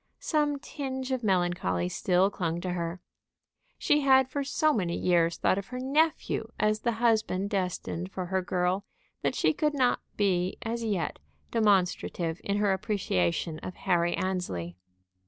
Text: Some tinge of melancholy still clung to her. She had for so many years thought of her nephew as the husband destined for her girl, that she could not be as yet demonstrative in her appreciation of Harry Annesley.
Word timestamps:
Some 0.17 0.57
tinge 0.57 1.11
of 1.11 1.23
melancholy 1.23 1.87
still 1.87 2.31
clung 2.31 2.59
to 2.61 2.71
her. 2.71 3.01
She 3.77 3.99
had 4.01 4.27
for 4.27 4.43
so 4.43 4.73
many 4.73 4.97
years 4.97 5.37
thought 5.37 5.59
of 5.59 5.67
her 5.67 5.77
nephew 5.79 6.47
as 6.59 6.79
the 6.79 6.93
husband 6.93 7.51
destined 7.51 8.11
for 8.11 8.25
her 8.25 8.41
girl, 8.41 8.83
that 9.21 9.35
she 9.35 9.53
could 9.53 9.75
not 9.75 9.99
be 10.17 10.57
as 10.63 10.83
yet 10.83 11.19
demonstrative 11.51 12.41
in 12.43 12.57
her 12.57 12.73
appreciation 12.73 13.59
of 13.59 13.75
Harry 13.75 14.15
Annesley. 14.15 14.75